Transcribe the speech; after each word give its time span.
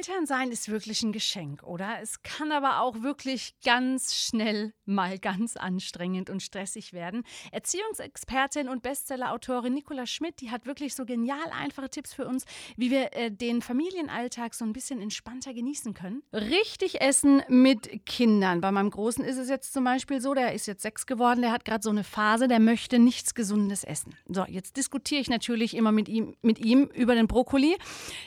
Elternsein 0.00 0.50
ist 0.50 0.70
wirklich 0.70 1.02
ein 1.02 1.12
Geschenk, 1.12 1.62
oder? 1.62 1.98
Es 2.00 2.22
kann 2.22 2.52
aber 2.52 2.80
auch 2.80 3.02
wirklich 3.02 3.52
ganz 3.62 4.14
schnell 4.14 4.72
mal 4.86 5.18
ganz 5.18 5.58
anstrengend 5.58 6.30
und 6.30 6.42
stressig 6.42 6.94
werden. 6.94 7.22
Erziehungsexpertin 7.52 8.70
und 8.70 8.82
Bestsellerautorin 8.82 9.74
Nicola 9.74 10.06
Schmidt, 10.06 10.40
die 10.40 10.50
hat 10.50 10.64
wirklich 10.64 10.94
so 10.94 11.04
genial 11.04 11.50
einfache 11.52 11.90
Tipps 11.90 12.14
für 12.14 12.26
uns, 12.26 12.46
wie 12.78 12.90
wir 12.90 13.14
äh, 13.14 13.30
den 13.30 13.60
Familienalltag 13.60 14.54
so 14.54 14.64
ein 14.64 14.72
bisschen 14.72 15.02
entspannter 15.02 15.52
genießen 15.52 15.92
können. 15.92 16.22
Richtig 16.32 17.02
essen 17.02 17.42
mit 17.48 18.06
Kindern. 18.06 18.62
Bei 18.62 18.72
meinem 18.72 18.88
Großen 18.88 19.22
ist 19.22 19.36
es 19.36 19.50
jetzt 19.50 19.74
zum 19.74 19.84
Beispiel 19.84 20.22
so, 20.22 20.32
der 20.32 20.54
ist 20.54 20.66
jetzt 20.66 20.80
sechs 20.80 21.04
geworden, 21.04 21.42
der 21.42 21.52
hat 21.52 21.66
gerade 21.66 21.82
so 21.82 21.90
eine 21.90 22.04
Phase, 22.04 22.48
der 22.48 22.58
möchte 22.58 22.98
nichts 22.98 23.34
Gesundes 23.34 23.84
essen. 23.84 24.16
So, 24.28 24.46
jetzt 24.48 24.78
diskutiere 24.78 25.20
ich 25.20 25.28
natürlich 25.28 25.76
immer 25.76 25.92
mit 25.92 26.08
ihm, 26.08 26.36
mit 26.40 26.58
ihm 26.58 26.86
über 26.94 27.14
den 27.14 27.26
Brokkoli. 27.26 27.76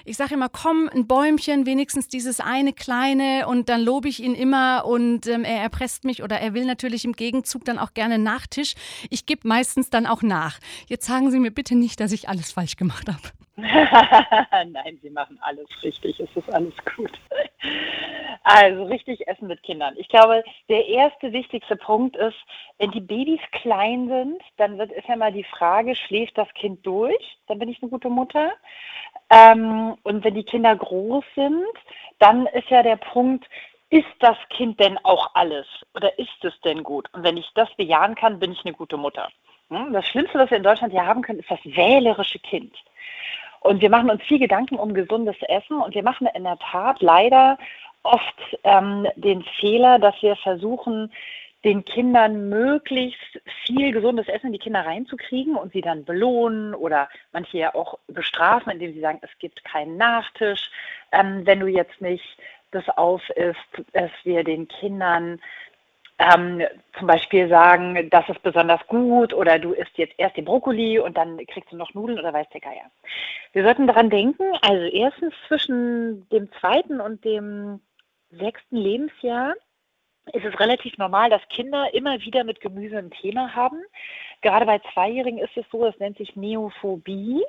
Ich 0.06 0.18
sage 0.18 0.36
immer, 0.36 0.50
komm, 0.50 0.88
ein 0.94 1.08
Bäumchen 1.08 1.63
Wenigstens 1.66 2.08
dieses 2.08 2.40
eine 2.40 2.74
kleine 2.74 3.48
und 3.48 3.70
dann 3.70 3.82
lobe 3.82 4.08
ich 4.08 4.22
ihn 4.22 4.36
immer 4.36 4.86
und 4.86 5.28
ähm, 5.28 5.44
er 5.44 5.62
erpresst 5.62 6.04
mich 6.04 6.24
oder 6.24 6.40
er 6.40 6.54
will 6.54 6.66
natürlich 6.66 7.06
im 7.06 7.14
Gegenzug 7.14 7.66
dann 7.66 7.80
auch 7.80 7.94
gerne 7.94 8.18
Nachtisch. 8.18 8.76
Ich 9.10 9.26
gebe 9.26 9.48
meistens 9.48 9.90
dann 9.90 10.06
auch 10.06 10.22
nach. 10.22 10.60
Jetzt 10.88 11.06
sagen 11.06 11.32
Sie 11.32 11.40
mir 11.40 11.52
bitte 11.52 11.76
nicht, 11.76 12.00
dass 12.00 12.12
ich 12.12 12.30
alles 12.30 12.52
falsch 12.52 12.76
gemacht 12.76 13.08
habe. 13.08 13.22
Nein, 13.56 15.00
Sie 15.02 15.10
machen 15.10 15.38
alles 15.42 15.68
richtig. 15.84 16.20
Es 16.20 16.30
ist 16.36 16.52
alles 16.54 16.74
gut. 16.96 17.12
Also 18.44 18.84
richtig 18.84 19.26
essen 19.28 19.48
mit 19.48 19.64
Kindern. 19.64 19.94
Ich 19.98 20.10
glaube, 20.10 20.44
der 20.68 20.86
erste 20.88 21.32
wichtigste 21.32 21.78
Punkt 21.78 22.18
ist, 22.18 22.36
wenn 22.78 22.92
die 22.92 23.00
Babys 23.00 23.40
klein 23.52 24.10
sind, 24.10 24.42
dann 24.58 24.78
wird 24.78 24.92
ist 24.92 25.08
ja 25.08 25.16
mal 25.16 25.32
die 25.32 25.46
Frage, 25.46 25.96
schläft 25.96 26.38
das 26.38 26.54
Kind 26.54 26.86
durch? 26.86 27.38
Dann 27.48 27.60
bin 27.60 27.70
ich 27.70 27.82
eine 27.82 27.90
gute 27.90 28.10
Mutter. 28.10 28.52
Ähm, 29.30 29.96
und 30.04 30.26
wenn 30.26 30.36
die 30.36 30.44
Kinder 30.44 30.76
groß 30.76 31.24
sind, 31.36 31.66
dann 32.20 32.46
ist 32.48 32.70
ja 32.70 32.84
der 32.84 32.98
Punkt, 32.98 33.46
ist 33.90 34.06
das 34.20 34.38
Kind 34.50 34.80
denn 34.80 34.98
auch 35.04 35.36
alles 35.36 35.68
oder 35.96 36.18
ist 36.20 36.44
es 36.44 36.60
denn 36.62 36.84
gut? 36.84 37.08
Und 37.14 37.24
wenn 37.24 37.38
ich 37.38 37.50
das 37.56 37.74
bejahen 37.76 38.16
kann, 38.16 38.40
bin 38.40 38.52
ich 38.52 38.66
eine 38.66 38.74
gute 38.74 38.98
Mutter. 38.98 39.30
Hm? 39.70 39.94
Das 39.94 40.06
Schlimmste, 40.08 40.40
was 40.40 40.50
wir 40.50 40.58
in 40.58 40.64
Deutschland 40.64 40.92
hier 40.92 41.06
haben 41.06 41.22
können, 41.22 41.40
ist 41.40 41.52
das 41.52 41.64
wählerische 41.64 42.40
Kind. 42.40 42.76
Und 43.62 43.82
wir 43.82 43.90
machen 43.90 44.10
uns 44.10 44.22
viel 44.24 44.40
Gedanken 44.40 44.76
um 44.76 44.94
gesundes 44.94 45.38
Essen 45.44 45.80
und 45.80 45.96
wir 45.96 46.04
machen 46.04 46.28
in 46.34 46.44
der 46.44 46.58
Tat 46.58 47.02
leider 47.02 47.58
oft 48.04 48.58
ähm, 48.64 49.08
den 49.16 49.44
Fehler, 49.60 50.00
dass 50.00 50.16
wir 50.22 50.36
versuchen, 50.38 51.12
den 51.64 51.86
Kindern 51.86 52.50
möglichst 52.50 53.42
viel 53.66 53.94
gesundes 53.94 54.28
Essen 54.28 54.48
in 54.48 54.54
die 54.54 54.60
Kinder 54.60 54.86
reinzukriegen 54.86 55.56
und 55.56 55.72
sie 55.72 55.82
dann 55.82 56.04
belohnen 56.04 56.76
oder 56.76 57.08
manche 57.32 57.58
ja 57.58 57.74
auch 57.74 57.98
bestrafen, 58.08 58.72
indem 58.74 58.94
sie 58.94 59.00
sagen, 59.00 59.20
es 59.22 59.30
gibt 59.40 59.64
keinen 59.64 59.96
Nachtisch, 59.96 60.70
ähm, 61.14 61.46
wenn 61.46 61.62
du 61.62 61.68
jetzt 61.68 62.02
nicht 62.02 62.38
das 62.72 62.88
auf 62.90 63.22
ist, 63.32 63.56
dass 63.94 64.12
wir 64.24 64.44
den 64.44 64.68
Kindern 64.68 65.40
ähm, 66.20 66.62
zum 66.98 67.08
Beispiel 67.08 67.48
sagen, 67.48 68.10
das 68.10 68.28
ist 68.30 68.42
besonders 68.44 68.86
gut 68.88 69.34
oder 69.34 69.58
du 69.58 69.74
isst 69.74 69.98
jetzt 69.98 70.14
erst 70.18 70.38
den 70.38 70.46
Brokkoli 70.46 71.00
und 71.00 71.18
dann 71.18 71.38
kriegst 71.48 71.72
du 71.72 71.78
noch 71.78 71.94
Nudeln 71.94 72.20
oder 72.20 72.34
weiß 72.34 72.48
der 72.54 72.62
Geier. 72.62 72.92
Wir 73.54 73.64
sollten 73.64 73.88
daran 73.88 74.10
denken, 74.10 74.44
also 74.62 74.84
erstens 74.84 75.34
zwischen 75.48 76.28
dem 76.30 76.52
zweiten 76.60 77.00
und 77.00 77.24
dem 77.24 77.80
sechsten 78.38 78.78
Lebensjahr 78.78 79.56
ist 80.32 80.46
es 80.46 80.60
relativ 80.60 80.98
normal, 80.98 81.30
dass 81.30 81.42
Kinder 81.50 81.94
immer 81.94 82.22
wieder 82.22 82.44
mit 82.44 82.62
Gemüse 82.62 82.98
ein 82.98 83.12
Thema 83.12 83.54
haben. 83.54 83.82
Gerade 84.42 84.66
bei 84.66 84.80
Zweijährigen 84.94 85.40
ist 85.40 85.56
es 85.58 85.66
so, 85.72 85.84
das 85.84 85.98
nennt 86.00 86.18
sich 86.18 86.36
Neophobie. 86.36 87.44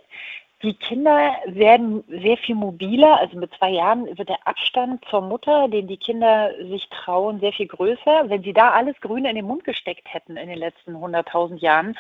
Die 0.63 0.75
Kinder 0.75 1.37
werden 1.45 2.05
sehr 2.09 2.39
viel 2.39 2.55
mobiler, 2.55 3.21
also 3.21 3.37
mit 3.37 3.53
zwei 3.55 3.71
Jahren 3.71 4.07
wird 4.17 4.31
der 4.31 4.47
Abstand 4.47 5.05
zur 5.11 5.21
Mutter, 5.21 5.69
den 5.69 5.87
die 5.87 5.99
Kinder 5.99 6.53
sich 6.71 6.89
trauen, 6.89 7.39
sehr 7.41 7.53
viel 7.53 7.67
größer. 7.67 8.31
Wenn 8.31 8.43
sie 8.43 8.55
da 8.55 8.71
alles 8.71 8.99
Grüne 9.01 9.29
in 9.29 9.37
den 9.37 9.45
Mund 9.45 9.65
gesteckt 9.65 10.13
hätten 10.13 10.39
in 10.39 10.49
den 10.49 10.59
letzten 10.59 10.97
100.000 10.97 11.59
Jahren, 11.59 11.99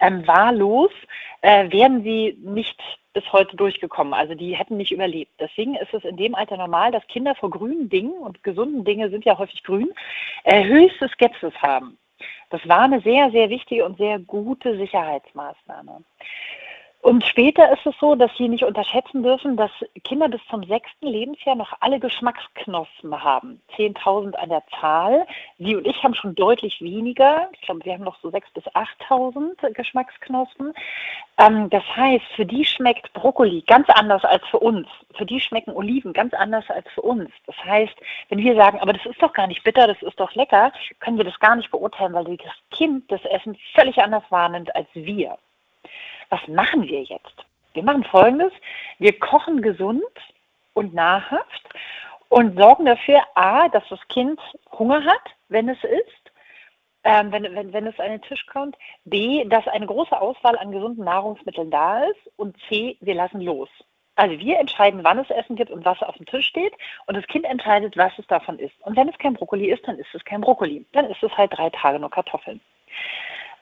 ähm, 0.00 0.26
wahllos, 0.26 0.90
äh, 1.42 1.70
wären 1.70 2.04
sie 2.04 2.38
nicht 2.40 2.80
bis 3.16 3.32
heute 3.32 3.56
durchgekommen. 3.56 4.12
Also 4.12 4.34
die 4.34 4.54
hätten 4.54 4.76
nicht 4.76 4.92
überlebt. 4.92 5.32
Deswegen 5.40 5.74
ist 5.76 5.94
es 5.94 6.04
in 6.04 6.18
dem 6.18 6.34
Alter 6.34 6.58
normal, 6.58 6.92
dass 6.92 7.06
Kinder 7.06 7.34
vor 7.34 7.48
grünen 7.48 7.88
Dingen, 7.88 8.12
und 8.12 8.42
gesunden 8.42 8.84
Dinge 8.84 9.08
sind 9.08 9.24
ja 9.24 9.38
häufig 9.38 9.62
grün, 9.62 9.88
äh, 10.44 10.62
höchste 10.64 11.08
Skepsis 11.08 11.54
haben. 11.62 11.96
Das 12.50 12.60
war 12.68 12.82
eine 12.82 13.00
sehr, 13.00 13.30
sehr 13.30 13.48
wichtige 13.48 13.86
und 13.86 13.96
sehr 13.96 14.18
gute 14.18 14.76
Sicherheitsmaßnahme. 14.76 16.02
Und 17.02 17.24
später 17.24 17.70
ist 17.72 17.86
es 17.86 17.94
so, 18.00 18.16
dass 18.16 18.30
Sie 18.36 18.48
nicht 18.48 18.64
unterschätzen 18.64 19.22
dürfen, 19.22 19.56
dass 19.56 19.70
Kinder 20.02 20.28
bis 20.28 20.40
zum 20.50 20.64
sechsten 20.64 21.06
Lebensjahr 21.06 21.54
noch 21.54 21.72
alle 21.78 22.00
Geschmacksknospen 22.00 23.22
haben. 23.22 23.60
10.000 23.76 24.34
an 24.34 24.48
der 24.48 24.64
Zahl. 24.80 25.24
Sie 25.58 25.76
und 25.76 25.86
ich 25.86 26.02
haben 26.02 26.14
schon 26.14 26.34
deutlich 26.34 26.80
weniger. 26.80 27.48
Ich 27.52 27.60
glaube, 27.60 27.84
wir 27.84 27.92
haben 27.92 28.02
noch 28.02 28.18
so 28.22 28.28
6.000 28.28 28.42
bis 28.54 28.64
8.000 28.74 29.72
Geschmacksknospen. 29.72 30.74
Ähm, 31.38 31.70
das 31.70 31.84
heißt, 31.94 32.24
für 32.34 32.46
die 32.46 32.64
schmeckt 32.64 33.12
Brokkoli 33.12 33.62
ganz 33.66 33.88
anders 33.90 34.24
als 34.24 34.44
für 34.50 34.58
uns. 34.58 34.88
Für 35.14 35.26
die 35.26 35.40
schmecken 35.40 35.70
Oliven 35.70 36.12
ganz 36.12 36.34
anders 36.34 36.68
als 36.70 36.88
für 36.92 37.02
uns. 37.02 37.30
Das 37.46 37.56
heißt, 37.64 37.94
wenn 38.30 38.38
wir 38.38 38.56
sagen, 38.56 38.80
aber 38.80 38.92
das 38.92 39.06
ist 39.06 39.22
doch 39.22 39.32
gar 39.32 39.46
nicht 39.46 39.62
bitter, 39.62 39.86
das 39.86 40.02
ist 40.02 40.18
doch 40.18 40.34
lecker, 40.34 40.72
können 40.98 41.18
wir 41.18 41.24
das 41.24 41.38
gar 41.38 41.54
nicht 41.54 41.70
beurteilen, 41.70 42.14
weil 42.14 42.24
das 42.36 42.52
Kind 42.72 43.10
das 43.12 43.24
Essen 43.26 43.56
völlig 43.74 43.98
anders 43.98 44.24
wahrnimmt 44.30 44.74
als 44.74 44.88
wir 44.94 45.38
was 46.30 46.46
machen 46.48 46.82
wir 46.82 47.02
jetzt? 47.02 47.46
Wir 47.74 47.82
machen 47.82 48.04
Folgendes. 48.04 48.52
Wir 48.98 49.18
kochen 49.18 49.62
gesund 49.62 50.02
und 50.74 50.94
nahrhaft 50.94 51.62
und 52.28 52.58
sorgen 52.58 52.86
dafür, 52.86 53.22
a, 53.34 53.68
dass 53.68 53.84
das 53.88 54.00
Kind 54.08 54.40
Hunger 54.72 55.04
hat, 55.04 55.22
wenn 55.48 55.68
es 55.68 55.82
isst, 55.84 56.32
ähm, 57.04 57.30
wenn, 57.30 57.44
wenn, 57.54 57.72
wenn 57.72 57.86
es 57.86 57.98
an 58.00 58.10
den 58.10 58.22
Tisch 58.22 58.44
kommt, 58.46 58.76
b, 59.04 59.44
dass 59.44 59.66
eine 59.68 59.86
große 59.86 60.20
Auswahl 60.20 60.58
an 60.58 60.72
gesunden 60.72 61.04
Nahrungsmitteln 61.04 61.70
da 61.70 62.02
ist 62.04 62.30
und 62.36 62.56
c, 62.68 62.96
wir 63.00 63.14
lassen 63.14 63.40
los. 63.40 63.68
Also 64.16 64.38
wir 64.38 64.58
entscheiden, 64.58 65.04
wann 65.04 65.18
es 65.18 65.30
Essen 65.30 65.56
gibt 65.56 65.70
und 65.70 65.84
was 65.84 66.02
auf 66.02 66.16
dem 66.16 66.26
Tisch 66.26 66.46
steht 66.46 66.72
und 67.06 67.16
das 67.16 67.26
Kind 67.26 67.44
entscheidet, 67.44 67.96
was 67.96 68.18
es 68.18 68.26
davon 68.26 68.58
isst. 68.58 68.74
Und 68.80 68.96
wenn 68.96 69.08
es 69.08 69.18
kein 69.18 69.34
Brokkoli 69.34 69.70
ist, 69.70 69.86
dann 69.86 69.98
ist 69.98 70.14
es 70.14 70.24
kein 70.24 70.40
Brokkoli. 70.40 70.84
Dann 70.92 71.04
ist 71.10 71.22
es 71.22 71.36
halt 71.36 71.56
drei 71.56 71.68
Tage 71.70 72.00
nur 72.00 72.10
Kartoffeln. 72.10 72.60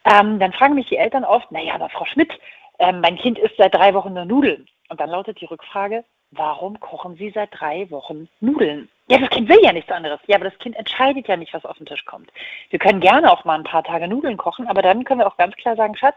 Ähm, 0.05 0.39
dann 0.39 0.53
fragen 0.53 0.75
mich 0.75 0.89
die 0.89 0.97
Eltern 0.97 1.25
oft, 1.25 1.51
naja, 1.51 1.75
aber 1.75 1.89
Frau 1.89 2.05
Schmidt, 2.05 2.33
ähm, 2.79 3.01
mein 3.01 3.17
Kind 3.17 3.39
isst 3.39 3.57
seit 3.57 3.75
drei 3.75 3.95
Wochen 3.95 4.13
nur 4.13 4.25
Nudeln. 4.25 4.67
Und 4.89 5.01
dann 5.01 5.11
lautet 5.11 5.41
die 5.41 5.47
Rückfrage, 5.47 6.05
warum 6.31 6.79
kochen 6.81 7.17
Sie 7.17 7.31
seit 7.31 7.51
drei 7.53 7.91
Wochen 7.91 8.29
Nudeln? 8.41 8.89
Ja, 9.09 9.19
das 9.19 9.31
Kind 9.31 9.49
will 9.49 9.61
ja 9.63 9.73
nichts 9.73 9.91
anderes. 9.91 10.21
Ja, 10.27 10.37
aber 10.37 10.47
das 10.51 10.59
Kind 10.59 10.77
entscheidet 10.77 11.29
ja 11.29 11.37
nicht, 11.37 11.53
was 11.55 11.65
auf 11.65 11.77
den 11.77 11.87
Tisch 11.87 12.05
kommt. 12.05 12.31
Wir 12.71 12.79
können 12.79 13.01
gerne 13.01 13.31
auch 13.31 13.45
mal 13.45 13.59
ein 13.59 13.65
paar 13.65 13.85
Tage 13.85 14.09
Nudeln 14.09 14.37
kochen, 14.37 14.67
aber 14.67 14.83
dann 14.83 15.05
können 15.05 15.21
wir 15.21 15.27
auch 15.27 15.37
ganz 15.37 15.55
klar 15.57 15.77
sagen, 15.77 15.97
Schatz, 15.97 16.17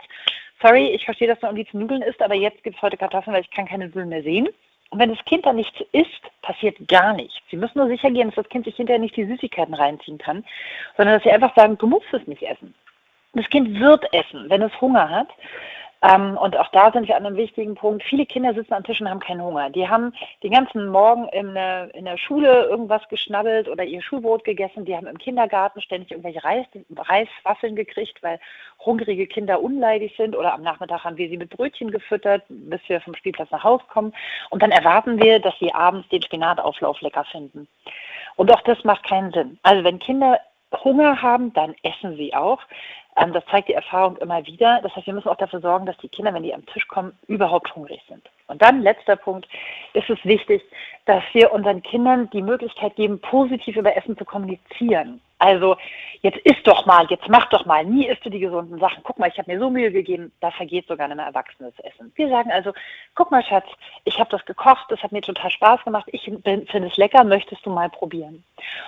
sorry, 0.61 0.87
ich 0.87 1.05
verstehe, 1.05 1.27
dass 1.27 1.39
du 1.39 1.47
am 1.47 1.55
liebsten 1.55 1.79
Nudeln 1.79 2.01
isst, 2.01 2.21
aber 2.21 2.35
jetzt 2.35 2.63
gibt 2.63 2.77
es 2.77 2.81
heute 2.81 2.97
Kartoffeln, 2.97 3.33
weil 3.33 3.43
ich 3.43 3.51
kann 3.51 3.67
keine 3.67 3.87
Nudeln 3.87 4.09
mehr 4.09 4.23
sehen. 4.23 4.47
Und 4.89 4.99
wenn 4.99 5.13
das 5.13 5.25
Kind 5.25 5.45
dann 5.45 5.57
nichts 5.57 5.77
isst, 5.91 6.21
passiert 6.41 6.87
gar 6.87 7.13
nichts. 7.13 7.35
Sie 7.49 7.57
müssen 7.57 7.77
nur 7.77 7.87
sicher 7.87 8.09
gehen, 8.09 8.27
dass 8.27 8.35
das 8.35 8.49
Kind 8.49 8.65
sich 8.65 8.75
hinterher 8.75 9.01
nicht 9.01 9.17
die 9.17 9.25
Süßigkeiten 9.25 9.73
reinziehen 9.73 10.17
kann, 10.17 10.45
sondern 10.95 11.15
dass 11.15 11.23
Sie 11.23 11.31
einfach 11.31 11.53
sagen, 11.55 11.77
du 11.77 11.87
musst 11.87 12.07
es 12.13 12.25
nicht 12.25 12.43
essen. 12.43 12.73
Das 13.37 13.49
Kind 13.49 13.79
wird 13.79 14.11
essen, 14.13 14.49
wenn 14.49 14.61
es 14.61 14.81
Hunger 14.81 15.09
hat. 15.09 15.29
Ähm, 16.03 16.37
und 16.37 16.55
auch 16.57 16.69
da 16.69 16.91
sind 16.91 17.07
wir 17.07 17.15
an 17.15 17.25
einem 17.25 17.37
wichtigen 17.37 17.73
Punkt. 17.75 18.03
Viele 18.03 18.25
Kinder 18.25 18.53
sitzen 18.53 18.73
am 18.73 18.83
Tisch 18.83 19.01
und 19.01 19.09
haben 19.09 19.19
keinen 19.19 19.41
Hunger. 19.41 19.69
Die 19.71 19.87
haben 19.87 20.13
den 20.43 20.51
ganzen 20.51 20.87
Morgen 20.89 21.27
in 21.29 21.55
der, 21.55 21.93
in 21.95 22.05
der 22.05 22.17
Schule 22.17 22.65
irgendwas 22.65 23.01
geschnabbelt 23.09 23.67
oder 23.67 23.83
ihr 23.83 24.01
Schulbrot 24.01 24.43
gegessen. 24.43 24.85
Die 24.85 24.95
haben 24.95 25.07
im 25.07 25.17
Kindergarten 25.17 25.81
ständig 25.81 26.11
irgendwelche 26.11 26.43
Reis, 26.43 26.67
Reiswaffeln 26.95 27.75
gekriegt, 27.75 28.21
weil 28.21 28.39
hungrige 28.85 29.25
Kinder 29.25 29.61
unleidig 29.61 30.15
sind. 30.17 30.35
Oder 30.35 30.53
am 30.53 30.61
Nachmittag 30.61 31.03
haben 31.03 31.17
wir 31.17 31.29
sie 31.29 31.37
mit 31.37 31.49
Brötchen 31.49 31.89
gefüttert, 31.89 32.43
bis 32.47 32.81
wir 32.87 33.01
vom 33.01 33.15
Spielplatz 33.15 33.49
nach 33.49 33.63
Hause 33.63 33.83
kommen. 33.91 34.13
Und 34.51 34.61
dann 34.61 34.71
erwarten 34.71 35.21
wir, 35.21 35.39
dass 35.39 35.57
sie 35.59 35.73
abends 35.73 36.07
den 36.09 36.21
Spinatauflauf 36.21 37.01
lecker 37.01 37.25
finden. 37.25 37.67
Und 38.35 38.53
auch 38.53 38.61
das 38.61 38.83
macht 38.83 39.03
keinen 39.03 39.31
Sinn. 39.31 39.57
Also 39.63 39.83
wenn 39.83 39.97
Kinder 39.97 40.39
Hunger 40.83 41.21
haben, 41.21 41.53
dann 41.53 41.75
essen 41.83 42.17
sie 42.17 42.33
auch. 42.33 42.59
Ähm, 43.17 43.33
das 43.33 43.43
zeigt 43.47 43.67
die 43.67 43.73
Erfahrung 43.73 44.17
immer 44.17 44.45
wieder. 44.45 44.79
Das 44.83 44.95
heißt, 44.95 45.07
wir 45.07 45.13
müssen 45.13 45.29
auch 45.29 45.37
dafür 45.37 45.59
sorgen, 45.59 45.85
dass 45.85 45.97
die 45.97 46.09
Kinder, 46.09 46.33
wenn 46.33 46.43
die 46.43 46.53
am 46.53 46.65
Tisch 46.67 46.87
kommen, 46.87 47.17
überhaupt 47.27 47.75
hungrig 47.75 48.01
sind. 48.07 48.29
Und 48.47 48.61
dann, 48.61 48.81
letzter 48.81 49.15
Punkt, 49.15 49.47
ist 49.97 50.09
es 50.09 50.23
wichtig, 50.23 50.61
dass 51.05 51.23
wir 51.33 51.51
unseren 51.51 51.81
Kindern 51.81 52.29
die 52.31 52.41
Möglichkeit 52.41 52.95
geben, 52.95 53.19
positiv 53.19 53.75
über 53.75 53.95
Essen 53.95 54.17
zu 54.17 54.25
kommunizieren. 54.25 55.21
Also 55.39 55.77
jetzt 56.21 56.39
isst 56.39 56.65
doch 56.65 56.85
mal, 56.87 57.05
jetzt 57.09 57.29
mach 57.29 57.47
doch 57.49 57.65
mal, 57.65 57.85
nie 57.85 58.07
isst 58.07 58.25
du 58.25 58.29
die 58.29 58.39
gesunden 58.39 58.79
Sachen. 58.79 59.03
Guck 59.03 59.19
mal, 59.19 59.29
ich 59.29 59.37
habe 59.37 59.51
mir 59.51 59.59
so 59.59 59.69
Mühe 59.69 59.91
gegeben, 59.91 60.31
da 60.39 60.49
vergeht 60.49 60.87
sogar 60.87 61.09
ein 61.09 61.19
erwachsenes 61.19 61.77
Essen. 61.79 62.11
Wir 62.15 62.27
sagen 62.29 62.51
also, 62.51 62.73
guck 63.13 63.29
mal 63.29 63.43
Schatz, 63.43 63.67
ich 64.03 64.19
habe 64.19 64.31
das 64.31 64.43
gekocht, 64.45 64.85
das 64.89 65.01
hat 65.03 65.11
mir 65.11 65.21
total 65.21 65.51
Spaß 65.51 65.83
gemacht, 65.83 66.09
ich 66.11 66.23
finde 66.23 66.87
es 66.87 66.97
lecker, 66.97 67.23
möchtest 67.23 67.65
du 67.65 67.69
mal 67.69 67.89
probieren? 67.89 68.43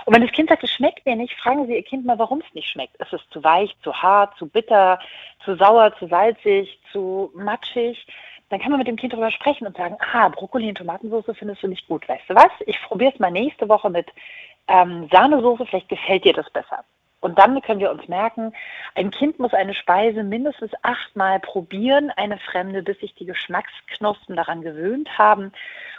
Und 0.06 0.16
wenn 0.16 0.24
das 0.24 0.32
Kind 0.32 0.50
sagt, 0.50 0.64
es 0.64 0.72
schmeckt 0.72 1.06
mir 1.06 1.16
nicht, 1.16 1.36
fragen 1.36 1.68
Sie 1.68 1.76
Ihr 1.76 1.84
Kind 1.84 2.06
mal, 2.06 2.18
warum 2.18 2.40
es 2.40 2.54
nicht 2.56 2.70
schmeckt. 2.70 2.96
Ist 2.96 3.14
es 3.14 3.22
zu 3.30 3.44
weich, 3.44 3.76
zu 3.84 3.94
hart, 3.94 4.36
zu 4.38 4.48
bitter, 4.48 5.00
zu 5.46 5.56
sauer, 5.56 5.94
zu 6.00 6.08
salzig, 6.08 6.80
zu 6.92 7.32
matschig? 7.36 8.08
Dann 8.50 8.60
kann 8.60 8.72
man 8.72 8.80
mit 8.80 8.88
dem 8.88 8.96
Kind 8.96 9.14
darüber 9.14 9.32
sprechen 9.32 9.68
und 9.68 9.78
sagen, 9.78 9.98
ah, 10.14 10.30
Brokkoli 10.30 10.70
in 10.70 10.76
Tomatensauce 10.76 11.38
findest 11.38 11.64
du 11.64 11.68
nicht 11.68 11.88
gut. 11.88 12.08
Weißt 12.08 12.28
du 12.28 12.36
was? 12.36 12.52
Ich 12.66 12.82
probiere 12.82 13.14
es 13.14 13.20
mal 13.20 13.32
nächste 13.32 13.70
Woche 13.70 13.90
mit 13.90 14.08
ähm, 14.68 15.08
Sahnesoße, 15.12 15.66
vielleicht 15.66 15.90
gefällt 15.90 16.26
dir 16.26 16.34
das 16.34 16.50
besser. 16.50 16.84
Und 17.22 17.38
dann 17.38 17.62
können 17.62 17.82
wir 17.82 17.92
uns 17.92 18.08
merken, 18.08 18.54
ein 18.96 19.12
Kind 19.12 19.40
muss 19.40 19.54
eine 19.54 19.74
Speise 19.74 20.24
mindestens 20.24 20.72
achtmal 20.84 21.40
probieren, 21.40 22.12
eine 22.16 22.38
fremde, 22.38 22.82
bis 22.82 22.98
sich 23.00 23.14
die 23.16 23.26
Geschmacksknospen 23.26 24.36
daran 24.36 24.62
gewöhnt 24.62 25.18
haben. 25.18 25.52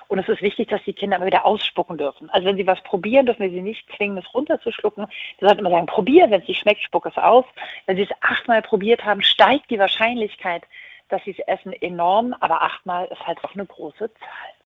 Und 0.08 0.18
es 0.18 0.28
ist 0.28 0.42
wichtig, 0.42 0.68
dass 0.68 0.82
die 0.84 0.94
Kinder 0.94 1.18
immer 1.18 1.26
wieder 1.26 1.44
ausspucken 1.44 1.98
dürfen. 1.98 2.30
Also 2.30 2.46
wenn 2.46 2.56
sie 2.56 2.66
was 2.66 2.82
probieren, 2.82 3.26
dürfen 3.26 3.42
wir 3.42 3.50
sie 3.50 3.60
nicht 3.60 3.86
zwingen, 3.96 4.18
es 4.18 4.34
runterzuschlucken. 4.34 5.06
Sie 5.38 5.46
sollten 5.46 5.60
immer 5.60 5.70
sagen, 5.70 5.86
probier, 5.86 6.30
wenn 6.30 6.40
es 6.40 6.48
nicht 6.48 6.60
schmeckt, 6.60 6.82
spuck 6.82 7.06
es 7.06 7.16
aus. 7.16 7.44
Wenn 7.86 7.96
sie 7.96 8.04
es 8.04 8.22
achtmal 8.22 8.62
probiert 8.62 9.04
haben, 9.04 9.22
steigt 9.22 9.70
die 9.70 9.78
Wahrscheinlichkeit, 9.78 10.64
dass 11.10 11.22
sie 11.24 11.32
es 11.32 11.46
essen 11.46 11.72
enorm, 11.72 12.34
aber 12.40 12.62
achtmal 12.62 13.06
ist 13.06 13.26
halt 13.26 13.42
auch 13.44 13.54
eine 13.54 13.66
große 13.66 14.12
Zahl. 14.14 14.54